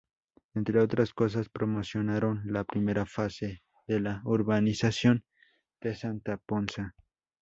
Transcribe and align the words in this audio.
Entre 0.55 0.79
otras 0.79 1.13
cosas 1.13 1.49
promocionaron 1.49 2.41
la 2.45 2.63
primera 2.63 3.05
fase 3.05 3.61
de 3.85 3.99
la 3.99 4.21
urbanización 4.25 5.23
de 5.79 5.93
Santa 5.95 6.37
Ponsa. 6.37 6.95